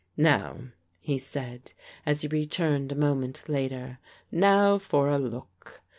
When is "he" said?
0.99-1.19, 2.21-2.27